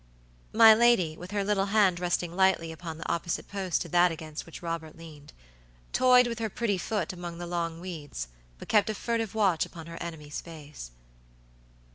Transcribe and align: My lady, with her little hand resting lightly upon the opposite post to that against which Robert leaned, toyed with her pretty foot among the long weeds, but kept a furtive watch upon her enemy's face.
My 0.51 0.73
lady, 0.73 1.15
with 1.15 1.29
her 1.29 1.43
little 1.43 1.67
hand 1.67 1.99
resting 1.99 2.35
lightly 2.35 2.71
upon 2.71 2.97
the 2.97 3.07
opposite 3.07 3.47
post 3.47 3.83
to 3.83 3.89
that 3.89 4.11
against 4.11 4.47
which 4.47 4.63
Robert 4.63 4.97
leaned, 4.97 5.31
toyed 5.93 6.25
with 6.25 6.39
her 6.39 6.49
pretty 6.49 6.79
foot 6.79 7.13
among 7.13 7.37
the 7.37 7.45
long 7.45 7.79
weeds, 7.79 8.27
but 8.57 8.67
kept 8.67 8.89
a 8.89 8.95
furtive 8.95 9.35
watch 9.35 9.63
upon 9.63 9.85
her 9.85 10.01
enemy's 10.01 10.41
face. 10.41 10.89